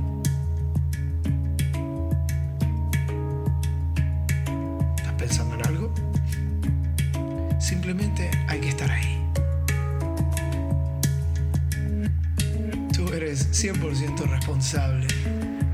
¿Estás 4.98 5.14
pensando 5.18 5.56
en 5.56 5.66
algo? 5.66 5.94
Simplemente 7.58 8.30
hay 8.50 8.60
que 8.60 8.68
estar 8.68 8.92
ahí. 8.92 9.18
Tú 12.94 13.14
eres 13.14 13.48
100% 13.64 14.30
responsable 14.30 15.08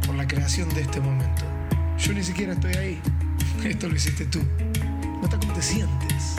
por 0.05 0.13
la 0.13 0.27
creación 0.27 0.69
de 0.75 0.81
este 0.81 0.99
momento. 0.99 1.41
Yo 1.97 2.13
ni 2.13 2.23
siquiera 2.23 2.53
estoy 2.53 2.75
ahí. 2.75 3.01
Esto 3.63 3.89
lo 3.89 3.95
hiciste 3.95 4.25
tú. 4.25 4.43
Nota 5.23 5.39
cómo 5.39 5.53
te 5.53 5.61
sientes. 5.63 6.35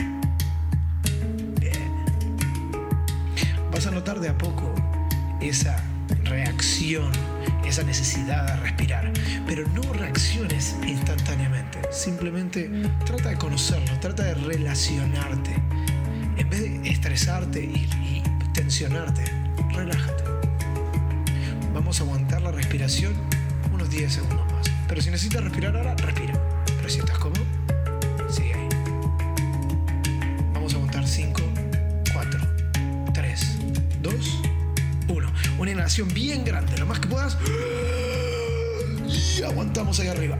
A 3.85 3.91
notar 3.91 4.21
de 4.21 4.29
a 4.29 4.37
poco 4.37 4.73
esa 5.41 5.75
reacción, 6.23 7.11
esa 7.65 7.83
necesidad 7.83 8.47
de 8.47 8.55
respirar. 8.61 9.11
Pero 9.45 9.67
no 9.69 9.81
reacciones 9.91 10.77
instantáneamente. 10.87 11.79
Simplemente 11.91 12.69
trata 13.05 13.29
de 13.29 13.37
conocerlo, 13.37 13.99
trata 13.99 14.23
de 14.23 14.35
relacionarte. 14.35 15.53
En 16.37 16.49
vez 16.49 16.61
de 16.61 16.89
estresarte 16.89 17.61
y, 17.61 17.75
y 18.01 18.23
tensionarte, 18.53 19.25
relájate. 19.73 20.23
Vamos 21.73 21.99
a 21.99 22.03
aguantar 22.03 22.41
la 22.41 22.51
respiración 22.51 23.13
unos 23.73 23.89
10 23.89 24.13
segundos 24.13 24.49
más. 24.53 24.71
Pero 24.87 25.01
si 25.01 25.09
necesitas 25.09 25.43
respirar 25.43 25.75
ahora, 25.75 25.93
respira. 25.95 26.33
Pero 26.77 26.89
si 26.89 26.99
estás 26.99 27.17
cómodo, 27.17 27.42
Bien 36.13 36.45
grande, 36.45 36.77
lo 36.77 36.85
más 36.85 36.99
que 37.01 37.07
puedas. 37.09 37.37
Y 39.05 39.43
aguantamos 39.43 39.99
ahí 39.99 40.07
arriba. 40.07 40.39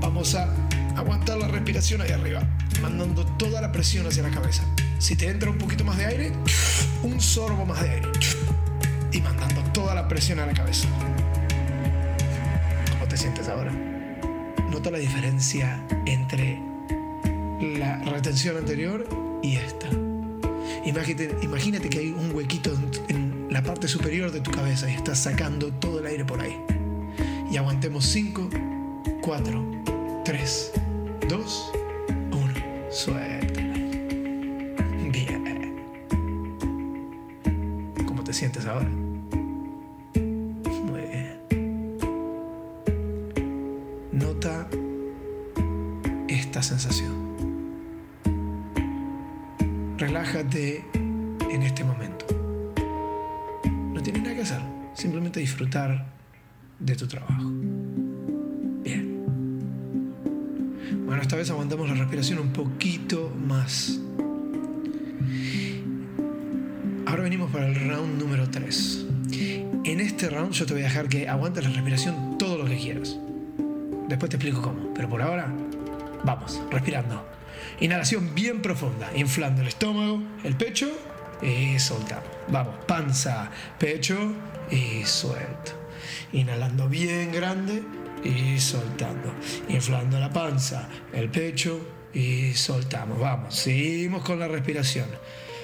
Vamos 0.00 0.36
a 0.36 0.48
aguantar 0.96 1.38
la 1.38 1.48
respiración 1.48 2.00
ahí 2.02 2.12
arriba, 2.12 2.42
mandando 2.80 3.26
toda 3.36 3.60
la 3.60 3.72
presión 3.72 4.06
hacia 4.06 4.22
la 4.22 4.30
cabeza. 4.30 4.62
Si 5.00 5.16
te 5.16 5.28
entra 5.28 5.50
un 5.50 5.58
poquito 5.58 5.82
más 5.82 5.98
de 5.98 6.06
aire, 6.06 6.32
un 7.02 7.20
sorbo 7.20 7.66
más 7.66 7.82
de 7.82 7.90
aire. 7.90 8.08
Y 9.10 9.20
mandando 9.20 9.60
toda 9.72 9.92
la 9.94 10.06
presión 10.06 10.38
a 10.38 10.46
la 10.46 10.54
cabeza. 10.54 10.86
¿Cómo 12.92 13.08
te 13.08 13.16
sientes 13.16 13.48
ahora? 13.48 13.72
Nota 14.70 14.92
la 14.92 14.98
diferencia 14.98 15.84
entre 16.06 16.60
la 17.60 17.98
retención 18.04 18.56
anterior 18.56 19.04
y 19.42 19.56
esta. 19.56 19.88
Imagínate, 20.84 21.36
imagínate 21.42 21.90
que 21.90 21.98
hay 21.98 22.10
un 22.12 22.34
huequito 22.34 22.72
en 23.08 23.27
la 23.50 23.62
parte 23.62 23.88
superior 23.88 24.30
de 24.30 24.40
tu 24.40 24.50
cabeza 24.50 24.90
y 24.90 24.94
estás 24.94 25.18
sacando 25.18 25.72
todo 25.72 26.00
el 26.00 26.06
aire 26.06 26.24
por 26.24 26.40
ahí. 26.40 26.56
Y 27.50 27.56
aguantemos 27.56 28.04
5, 28.06 28.50
4, 29.22 29.64
3, 30.24 30.72
2, 31.28 31.72
1. 32.32 32.54
Suelta. 32.90 33.60
Bien. 35.10 35.74
¿Cómo 38.06 38.22
te 38.22 38.32
sientes 38.32 38.66
ahora? 38.66 39.07
Simplemente 55.08 55.40
disfrutar 55.40 56.04
de 56.78 56.94
tu 56.94 57.06
trabajo. 57.06 57.50
Bien. 58.84 59.24
Bueno, 61.06 61.22
esta 61.22 61.34
vez 61.34 61.48
aguantamos 61.48 61.88
la 61.88 61.94
respiración 61.94 62.40
un 62.40 62.52
poquito 62.52 63.34
más. 63.34 63.98
Ahora 67.06 67.22
venimos 67.22 67.50
para 67.50 67.68
el 67.68 67.88
round 67.88 68.20
número 68.20 68.50
3. 68.50 69.06
En 69.84 70.00
este 70.00 70.28
round 70.28 70.52
yo 70.52 70.66
te 70.66 70.74
voy 70.74 70.82
a 70.82 70.84
dejar 70.84 71.08
que 71.08 71.26
aguantes 71.26 71.64
la 71.64 71.70
respiración 71.70 72.36
todo 72.36 72.58
lo 72.58 72.66
que 72.66 72.76
quieras. 72.76 73.18
Después 74.08 74.28
te 74.28 74.36
explico 74.36 74.60
cómo, 74.60 74.92
pero 74.92 75.08
por 75.08 75.22
ahora, 75.22 75.50
vamos, 76.22 76.60
respirando. 76.70 77.26
Inhalación 77.80 78.34
bien 78.34 78.60
profunda, 78.60 79.10
inflando 79.16 79.62
el 79.62 79.68
estómago, 79.68 80.22
el 80.44 80.54
pecho 80.54 80.90
y 81.42 81.78
soltamos. 81.78 82.28
Vamos, 82.48 82.74
panza, 82.86 83.50
pecho 83.78 84.32
y 84.70 85.04
suelto. 85.04 85.72
Inhalando 86.32 86.88
bien 86.88 87.32
grande 87.32 87.82
y 88.24 88.58
soltando. 88.58 89.32
Inflando 89.68 90.18
la 90.18 90.32
panza, 90.32 90.88
el 91.12 91.30
pecho 91.30 91.80
y 92.12 92.54
soltamos. 92.54 93.18
Vamos, 93.18 93.54
seguimos 93.54 94.22
con 94.22 94.38
la 94.38 94.48
respiración. 94.48 95.08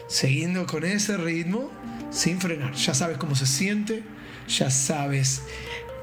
Siguiendo 0.08 0.66
con 0.66 0.84
ese 0.84 1.16
ritmo 1.16 1.70
sin 2.10 2.40
frenar. 2.40 2.74
Ya 2.74 2.94
sabes 2.94 3.18
cómo 3.18 3.34
se 3.34 3.46
siente, 3.46 4.02
ya 4.48 4.70
sabes 4.70 5.42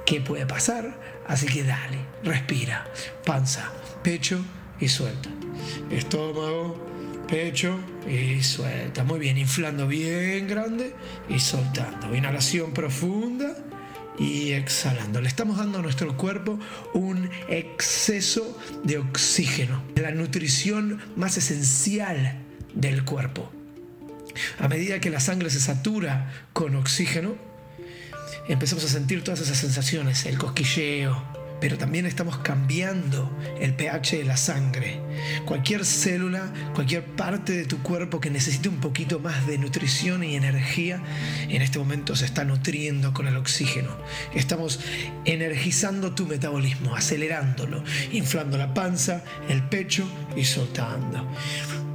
qué 0.05 0.19
puede 0.21 0.45
pasar, 0.45 0.99
así 1.27 1.45
que 1.45 1.63
dale, 1.63 1.97
respira. 2.23 2.85
Panza, 3.25 3.71
pecho 4.03 4.43
y 4.79 4.87
suelta. 4.89 5.29
Estómago, 5.89 6.90
pecho 7.31 7.79
y 8.05 8.43
suelta. 8.43 9.05
Muy 9.05 9.17
bien, 9.17 9.37
inflando 9.37 9.87
bien 9.87 10.49
grande 10.49 10.93
y 11.29 11.39
soltando. 11.39 12.13
Inhalación 12.13 12.73
profunda 12.73 13.55
y 14.19 14.51
exhalando. 14.51 15.21
Le 15.21 15.29
estamos 15.29 15.57
dando 15.57 15.79
a 15.79 15.81
nuestro 15.81 16.17
cuerpo 16.17 16.59
un 16.93 17.29
exceso 17.47 18.59
de 18.83 18.97
oxígeno, 18.97 19.81
la 19.95 20.11
nutrición 20.11 20.99
más 21.15 21.37
esencial 21.37 22.37
del 22.73 23.05
cuerpo. 23.05 23.49
A 24.59 24.67
medida 24.67 24.99
que 24.99 25.09
la 25.09 25.21
sangre 25.21 25.49
se 25.49 25.61
satura 25.61 26.45
con 26.51 26.75
oxígeno, 26.75 27.35
empezamos 28.49 28.83
a 28.83 28.89
sentir 28.89 29.23
todas 29.23 29.39
esas 29.39 29.57
sensaciones, 29.57 30.25
el 30.25 30.37
cosquilleo, 30.37 31.23
pero 31.61 31.77
también 31.77 32.07
estamos 32.07 32.39
cambiando 32.39 33.31
el 33.61 33.75
pH 33.75 34.17
de 34.17 34.23
la 34.25 34.35
sangre. 34.35 34.99
Cualquier 35.45 35.85
célula, 35.85 36.51
cualquier 36.73 37.05
parte 37.05 37.53
de 37.53 37.65
tu 37.65 37.77
cuerpo 37.83 38.19
que 38.19 38.31
necesite 38.31 38.67
un 38.67 38.81
poquito 38.81 39.19
más 39.19 39.45
de 39.45 39.59
nutrición 39.59 40.23
y 40.23 40.35
energía, 40.35 41.01
en 41.47 41.61
este 41.61 41.77
momento 41.77 42.15
se 42.15 42.25
está 42.25 42.43
nutriendo 42.43 43.13
con 43.13 43.27
el 43.27 43.37
oxígeno. 43.37 43.95
Estamos 44.33 44.79
energizando 45.23 46.13
tu 46.13 46.25
metabolismo, 46.25 46.95
acelerándolo, 46.95 47.83
inflando 48.11 48.57
la 48.57 48.73
panza, 48.73 49.23
el 49.47 49.61
pecho 49.61 50.09
y 50.35 50.43
soltando. 50.45 51.31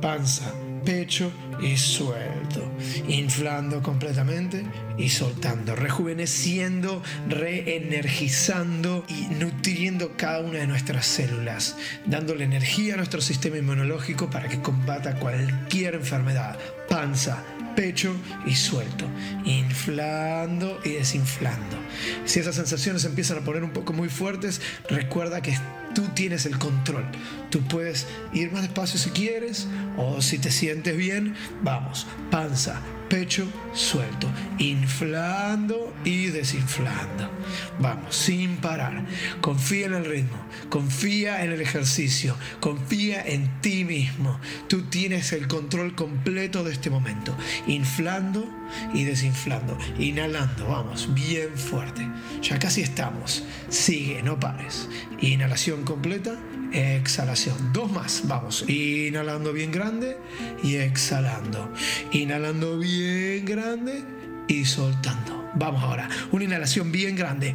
Panza, 0.01 0.53
pecho 0.87 1.33
y 1.61 1.77
suelto, 1.77 2.63
inflando 3.09 3.83
completamente 3.83 4.65
y 4.97 5.09
soltando, 5.11 5.75
rejuveneciendo, 5.75 7.03
reenergizando 7.29 9.05
y 9.09 9.35
nutriendo 9.35 10.17
cada 10.17 10.41
una 10.41 10.61
de 10.61 10.67
nuestras 10.69 11.05
células, 11.05 11.77
dándole 12.07 12.45
energía 12.45 12.95
a 12.95 12.99
nuestro 12.99 13.21
sistema 13.21 13.59
inmunológico 13.59 14.31
para 14.31 14.49
que 14.49 14.63
combata 14.63 15.19
cualquier 15.19 15.97
enfermedad, 15.97 16.57
panza, 16.89 17.43
pecho 17.77 18.13
y 18.47 18.55
suelto, 18.55 19.07
inflando 19.45 20.81
y 20.85 20.93
desinflando. 20.93 21.77
Si 22.25 22.41
esas 22.41 22.57
sensaciones 22.57 23.05
empiezan 23.05 23.39
a 23.39 23.41
poner 23.43 23.63
un 23.63 23.71
poco 23.71 23.93
muy 23.93 24.09
fuertes, 24.09 24.61
recuerda 24.89 25.43
que 25.43 25.57
tú 25.95 26.03
tienes 26.15 26.47
el 26.47 26.59
control. 26.59 27.05
Tú 27.51 27.61
puedes 27.61 28.07
ir 28.33 28.51
más 28.51 28.63
despacio 28.63 28.99
si 28.99 29.11
quieres 29.11 29.69
o 29.97 30.21
si 30.21 30.39
te 30.39 30.51
sientes 30.51 30.97
bien, 30.97 31.37
vamos, 31.63 32.07
panza, 32.31 32.81
pecho 33.09 33.47
suelto, 33.73 34.29
inflando 34.59 35.95
y 36.05 36.27
desinflando. 36.27 37.31
Vamos, 37.79 38.15
sin 38.15 38.57
parar. 38.57 39.05
Confía 39.41 39.87
en 39.87 39.95
el 39.95 40.05
ritmo, 40.05 40.39
confía 40.71 41.45
en 41.45 41.53
el 41.53 41.61
ejercicio, 41.61 42.37
confía 42.61 43.23
en 43.23 43.61
ti 43.61 43.85
mismo. 43.85 44.41
Tú 44.69 44.83
tienes 44.83 45.33
el 45.33 45.47
control 45.47 45.95
completo 45.95 46.65
de 46.65 46.73
este 46.73 46.91
momento. 46.91 47.37
Inflando 47.67 48.49
y 48.93 49.05
desinflando, 49.05 49.79
inhalando, 49.99 50.69
vamos, 50.69 51.13
bien 51.15 51.57
fuerte. 51.57 52.07
Ya 52.43 52.59
casi 52.59 52.83
estamos. 52.83 53.45
Sigue, 53.69 54.23
no 54.23 54.39
pares. 54.39 54.89
Inhalación 55.21 55.85
completa 55.85 56.39
exhalación. 56.73 57.73
Dos 57.73 57.91
más, 57.91 58.23
vamos. 58.25 58.65
Inhalando 58.69 59.53
bien 59.53 59.73
grande 59.73 60.17
y 60.63 60.77
exhalando. 60.77 61.73
Inhalando 62.13 62.79
bien 62.79 62.96
grande 63.45 64.05
y 64.49 64.65
soltando. 64.65 65.51
Vamos 65.55 65.83
ahora. 65.83 66.09
Una 66.33 66.45
inhalación 66.45 66.93
bien 66.93 67.17
grande. 67.17 67.55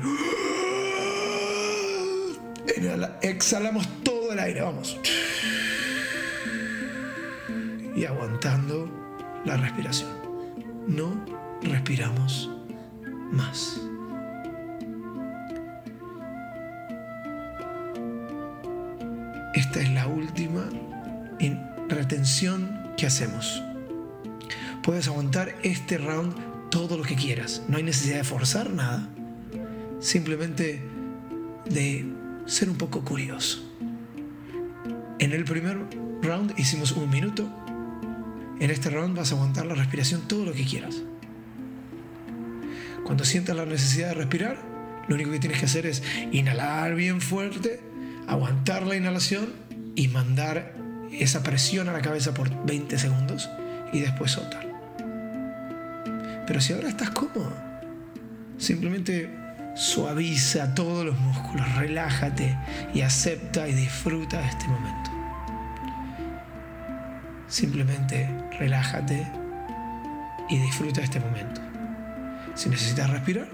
exhalamos 3.21 3.87
todo 4.03 4.33
el 4.33 4.39
aire, 4.39 4.61
vamos. 4.61 4.97
Y 7.95 8.05
aguantando 8.05 8.89
la 9.45 9.57
respiración. 9.57 10.09
No 10.87 11.25
respiramos 11.61 12.49
más. 13.31 13.81
Esta 19.53 19.81
es 19.81 19.91
la 19.91 20.07
última 20.07 20.67
retención 21.89 22.93
que 22.97 23.05
hacemos. 23.05 23.61
Puedes 24.83 25.07
aguantar 25.07 25.55
este 25.61 25.97
round 25.97 26.69
todo 26.71 26.97
lo 26.97 27.03
que 27.03 27.15
quieras. 27.15 27.61
No 27.67 27.77
hay 27.77 27.83
necesidad 27.83 28.17
de 28.17 28.23
forzar 28.23 28.71
nada. 28.71 29.07
Simplemente 29.99 30.81
de 31.69 32.05
ser 32.47 32.69
un 32.69 32.77
poco 32.77 33.03
curioso. 33.03 33.63
En 35.19 35.33
el 35.33 35.43
primer 35.43 35.77
round 36.23 36.57
hicimos 36.57 36.93
un 36.93 37.09
minuto. 37.09 37.47
En 38.59 38.71
este 38.71 38.89
round 38.89 39.15
vas 39.15 39.31
a 39.31 39.35
aguantar 39.35 39.67
la 39.67 39.75
respiración 39.75 40.21
todo 40.27 40.45
lo 40.45 40.53
que 40.53 40.65
quieras. 40.65 41.03
Cuando 43.03 43.23
sientas 43.23 43.55
la 43.55 43.65
necesidad 43.65 44.09
de 44.09 44.13
respirar, 44.15 44.57
lo 45.07 45.15
único 45.15 45.31
que 45.31 45.39
tienes 45.39 45.59
que 45.59 45.65
hacer 45.65 45.85
es 45.85 46.01
inhalar 46.31 46.95
bien 46.95 47.21
fuerte, 47.21 47.81
aguantar 48.27 48.87
la 48.87 48.95
inhalación 48.95 49.49
y 49.95 50.07
mandar 50.07 50.73
esa 51.11 51.43
presión 51.43 51.89
a 51.89 51.93
la 51.93 52.01
cabeza 52.01 52.33
por 52.33 52.65
20 52.65 52.97
segundos 52.97 53.49
y 53.91 53.99
después 53.99 54.31
soltar. 54.31 54.70
Pero 56.51 56.59
si 56.59 56.73
ahora 56.73 56.89
estás 56.89 57.11
cómodo, 57.11 57.53
simplemente 58.57 59.33
suaviza 59.73 60.75
todos 60.75 61.05
los 61.05 61.17
músculos, 61.17 61.75
relájate 61.75 62.57
y 62.93 62.99
acepta 63.03 63.69
y 63.69 63.73
disfruta 63.73 64.41
de 64.41 64.47
este 64.47 64.67
momento. 64.67 65.11
Simplemente 67.47 68.29
relájate 68.59 69.31
y 70.49 70.57
disfruta 70.57 70.99
de 70.99 71.05
este 71.05 71.21
momento. 71.21 71.61
Si 72.55 72.67
necesitas 72.67 73.09
respirar, 73.09 73.47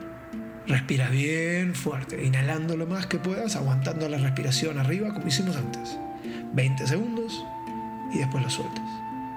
respira 0.66 1.08
bien 1.10 1.76
fuerte, 1.76 2.26
inhalando 2.26 2.76
lo 2.76 2.88
más 2.88 3.06
que 3.06 3.20
puedas, 3.20 3.56
aguantando 3.56 4.10
la 4.10 4.18
respiración 4.18 4.80
arriba 4.80 5.14
como 5.14 5.28
hicimos 5.28 5.56
antes. 5.56 6.00
20 6.54 6.88
segundos 6.88 7.46
y 8.12 8.18
después 8.18 8.44
lo 8.44 8.50
sueltas. 8.50 8.90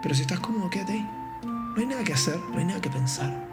Pero 0.02 0.14
si 0.14 0.22
estás 0.22 0.40
cómodo, 0.40 0.70
quédate 0.70 0.94
ahí. 0.94 1.06
No 1.42 1.76
hay 1.76 1.86
nada 1.86 2.02
que 2.02 2.14
hacer, 2.14 2.38
no 2.52 2.58
hay 2.58 2.64
nada 2.64 2.80
que 2.80 2.88
pensar. 2.88 3.49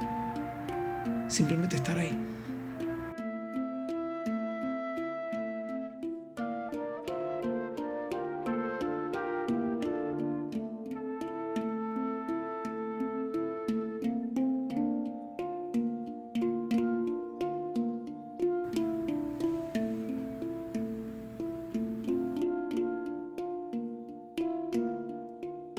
Simplemente 1.27 1.75
estar 1.75 1.97
ahí. 1.97 2.17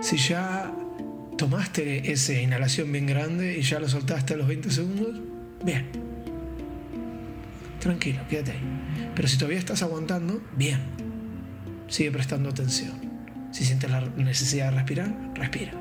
Si 0.00 0.16
ya 0.16 0.72
tomaste 1.36 2.10
esa 2.10 2.32
inhalación 2.32 2.90
bien 2.90 3.04
grande 3.04 3.58
y 3.58 3.62
ya 3.62 3.78
lo 3.78 3.88
soltaste 3.88 4.32
a 4.32 4.36
los 4.38 4.48
20 4.48 4.70
segundos, 4.70 5.27
bien. 5.64 5.90
Tranquilo, 7.80 8.20
quédate 8.28 8.52
ahí. 8.52 9.10
Pero 9.14 9.28
si 9.28 9.38
todavía 9.38 9.58
estás 9.58 9.82
aguantando, 9.82 10.42
bien. 10.56 10.80
Sigue 11.86 12.10
prestando 12.10 12.50
atención. 12.50 12.98
Si 13.52 13.64
sientes 13.64 13.90
la 13.90 14.00
necesidad 14.00 14.70
de 14.70 14.76
respirar, 14.76 15.14
respira. 15.34 15.72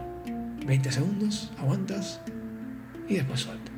20 0.66 0.92
segundos, 0.92 1.52
aguantas 1.58 2.22
y 3.08 3.16
después 3.16 3.42
suelta. 3.42 3.72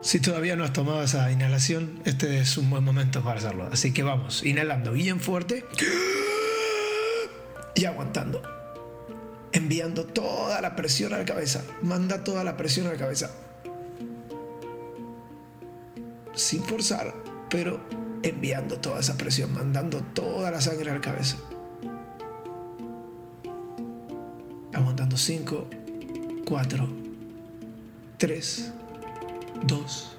Si 0.00 0.20
todavía 0.20 0.54
no 0.54 0.62
has 0.62 0.72
tomado 0.72 1.02
esa 1.02 1.30
inhalación, 1.32 2.00
este 2.04 2.38
es 2.38 2.56
un 2.56 2.70
buen 2.70 2.84
momento 2.84 3.24
para 3.24 3.38
hacerlo. 3.38 3.68
Así 3.72 3.92
que 3.92 4.04
vamos, 4.04 4.44
inhalando 4.44 4.92
bien 4.92 5.20
fuerte 5.20 5.64
y 7.74 7.84
aguantando. 7.86 8.40
Enviando 9.66 10.06
toda 10.06 10.60
la 10.60 10.76
presión 10.76 11.12
a 11.12 11.18
la 11.18 11.24
cabeza. 11.24 11.60
Manda 11.82 12.22
toda 12.22 12.44
la 12.44 12.56
presión 12.56 12.86
a 12.86 12.92
la 12.92 12.96
cabeza. 12.96 13.32
Sin 16.36 16.62
forzar, 16.62 17.12
pero 17.50 17.80
enviando 18.22 18.78
toda 18.78 19.00
esa 19.00 19.18
presión, 19.18 19.52
mandando 19.52 20.04
toda 20.14 20.52
la 20.52 20.60
sangre 20.60 20.92
a 20.92 20.94
la 20.94 21.00
cabeza. 21.00 21.38
Aguantando 24.72 25.16
5, 25.16 25.66
4, 26.46 26.88
3, 28.18 28.72
2, 29.66 30.16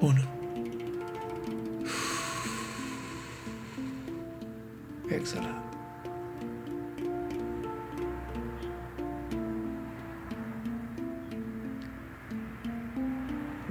1. 0.00 0.22
Exhala. 5.10 5.71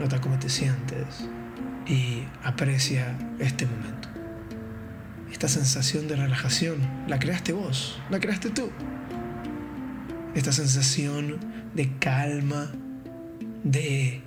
Nota 0.01 0.19
cómo 0.19 0.39
te 0.39 0.49
sientes 0.49 1.29
y 1.85 2.23
aprecia 2.43 3.15
este 3.37 3.67
momento. 3.67 4.07
Esta 5.31 5.47
sensación 5.47 6.07
de 6.07 6.15
relajación 6.15 6.79
la 7.07 7.19
creaste 7.19 7.53
vos, 7.53 8.01
la 8.09 8.19
creaste 8.19 8.49
tú. 8.49 8.71
Esta 10.33 10.51
sensación 10.53 11.37
de 11.75 11.95
calma, 11.99 12.71
de 13.63 14.23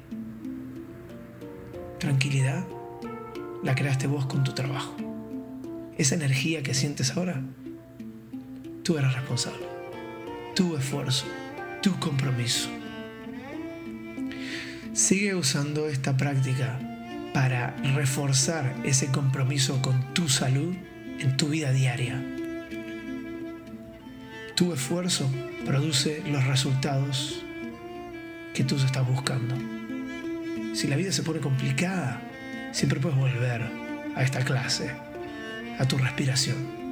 tranquilidad, 1.99 2.65
la 3.65 3.75
creaste 3.75 4.07
vos 4.07 4.27
con 4.27 4.45
tu 4.45 4.53
trabajo. 4.53 4.95
Esa 5.99 6.15
energía 6.15 6.63
que 6.63 6.73
sientes 6.73 7.17
ahora, 7.17 7.43
tú 8.85 8.97
eres 8.97 9.13
responsable. 9.13 9.67
Tu 10.55 10.77
esfuerzo, 10.77 11.27
tu 11.83 11.99
compromiso. 11.99 12.69
Sigue 14.95 15.35
usando 15.35 15.89
esta 15.89 16.17
práctica 16.17 16.79
para 17.33 17.75
reforzar 17.97 18.77
ese 18.85 19.09
compromiso 19.09 19.83
con 19.83 20.15
tu 20.15 20.29
salud 20.29 20.73
en 21.19 21.37
tu 21.37 21.49
vida 21.49 21.73
diaria. 21.73 22.23
Tu 24.55 24.73
esfuerzo 24.73 25.29
produce 25.67 26.23
los 26.31 26.47
resultados 26.47 27.43
que 28.55 28.63
tú 28.63 28.77
estás 28.77 29.05
buscando. 29.05 29.57
Si 30.77 30.87
la 30.87 30.95
vida 30.95 31.11
se 31.11 31.25
pone 31.25 31.41
complicada, 31.41 32.23
siempre 32.71 33.01
puedes 33.01 33.19
volver 33.19 33.63
a 34.15 34.23
esta 34.23 34.45
clase, 34.45 34.93
a 35.77 35.89
tu 35.89 35.99
respiración. 35.99 36.84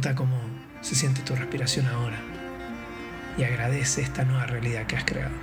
Nota 0.00 0.14
cómo 0.14 0.40
se 0.80 0.94
siente 0.94 1.20
tu 1.20 1.36
respiración 1.36 1.84
ahora 1.86 2.18
y 3.36 3.44
agradece 3.44 4.00
esta 4.00 4.24
nueva 4.24 4.46
realidad 4.46 4.86
que 4.86 4.96
has 4.96 5.04
creado. 5.04 5.34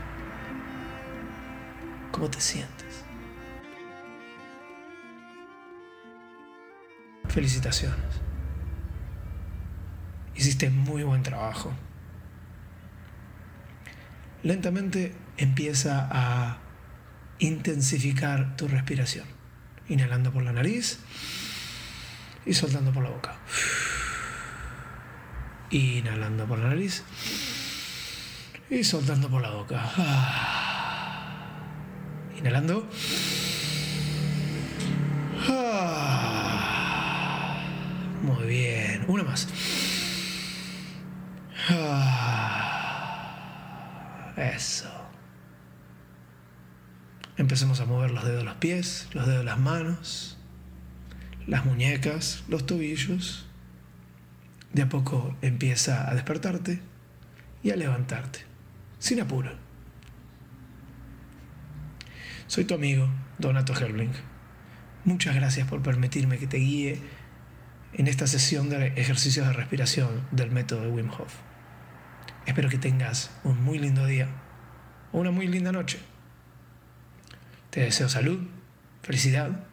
¿Cómo 2.11 2.27
te 2.27 2.41
sientes? 2.41 3.03
Felicitaciones. 7.29 7.99
Hiciste 10.33 10.71
muy 10.71 11.03
buen 11.03 11.21
trabajo. 11.21 11.71
Lentamente 14.41 15.13
empieza 15.37 16.09
a 16.09 16.57
intensificar 17.37 18.57
tu 18.57 18.67
respiración. 18.67 19.27
Inhalando 19.87 20.33
por 20.33 20.41
la 20.41 20.51
nariz 20.51 20.97
y 22.43 22.55
soltando 22.55 22.91
por 22.91 23.03
la 23.03 23.11
boca. 23.11 23.35
Inhalando 25.69 26.45
por 26.45 26.59
la 26.59 26.69
nariz 26.69 27.03
y 28.69 28.83
soltando 28.83 29.29
por 29.29 29.41
la 29.41 29.51
boca. 29.51 29.83
Inhalando. 32.37 32.87
Muy 38.21 38.45
bien. 38.45 39.05
Una 39.07 39.23
más. 39.23 39.47
Eso. 44.37 44.91
Empecemos 47.37 47.79
a 47.79 47.85
mover 47.85 48.11
los 48.11 48.23
dedos 48.23 48.39
de 48.39 48.45
los 48.45 48.55
pies, 48.55 49.07
los 49.13 49.25
dedos 49.25 49.39
de 49.39 49.45
las 49.45 49.59
manos, 49.59 50.37
las 51.45 51.65
muñecas, 51.65 52.43
los 52.47 52.65
tobillos. 52.65 53.46
De 54.73 54.81
a 54.83 54.89
poco 54.89 55.35
empieza 55.41 56.09
a 56.09 56.13
despertarte 56.13 56.79
y 57.63 57.71
a 57.71 57.75
levantarte, 57.75 58.39
sin 58.99 59.19
apuro. 59.21 59.51
Soy 62.47 62.65
tu 62.65 62.75
amigo, 62.75 63.09
Donato 63.37 63.73
Herbling. 63.73 64.11
Muchas 65.03 65.35
gracias 65.35 65.67
por 65.67 65.81
permitirme 65.81 66.37
que 66.37 66.47
te 66.47 66.57
guíe 66.57 67.01
en 67.93 68.07
esta 68.07 68.27
sesión 68.27 68.69
de 68.69 68.87
ejercicios 68.95 69.47
de 69.47 69.53
respiración 69.53 70.27
del 70.31 70.51
método 70.51 70.81
de 70.81 70.89
Wim 70.89 71.09
Hof. 71.09 71.33
Espero 72.45 72.69
que 72.69 72.77
tengas 72.77 73.31
un 73.43 73.63
muy 73.63 73.79
lindo 73.79 74.05
día 74.05 74.27
o 75.11 75.19
una 75.19 75.31
muy 75.31 75.47
linda 75.47 75.71
noche. 75.71 75.99
Te 77.69 77.81
deseo 77.81 78.09
salud 78.09 78.47
felicidad 79.07 79.63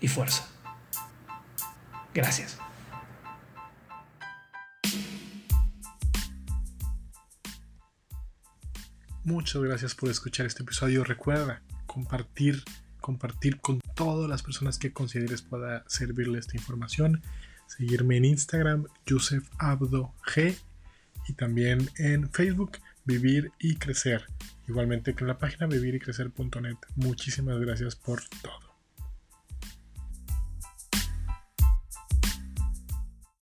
y 0.00 0.08
fuerza. 0.08 0.48
Gracias. 2.12 2.58
Muchas 9.24 9.62
gracias 9.62 9.94
por 9.94 10.10
escuchar 10.10 10.44
este 10.44 10.62
episodio. 10.62 11.02
Recuerda 11.02 11.62
compartir, 11.86 12.62
compartir 13.00 13.58
con 13.58 13.80
todas 13.94 14.28
las 14.28 14.42
personas 14.42 14.78
que 14.78 14.92
consideres 14.92 15.40
pueda 15.40 15.82
servirle 15.88 16.38
esta 16.38 16.58
información. 16.58 17.22
Seguirme 17.66 18.18
en 18.18 18.26
Instagram, 18.26 18.86
Yusef 19.06 19.48
Abdo 19.58 20.12
G, 20.26 20.54
y 21.26 21.32
también 21.32 21.88
en 21.96 22.30
Facebook, 22.30 22.78
Vivir 23.06 23.50
y 23.58 23.76
Crecer. 23.76 24.26
Igualmente 24.68 25.14
que 25.14 25.24
en 25.24 25.28
la 25.28 25.38
página 25.38 25.66
vivirycrecer.net. 25.66 26.76
Muchísimas 26.96 27.58
gracias 27.58 27.96
por 27.96 28.22
todo. 28.42 28.63